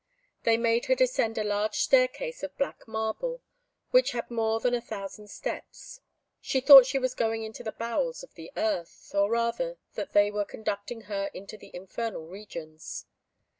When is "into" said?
7.43-7.61, 11.35-11.55